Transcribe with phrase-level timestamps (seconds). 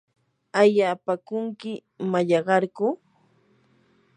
[0.59, 1.71] ¿aayapaakunki
[2.11, 2.85] mallaqarku?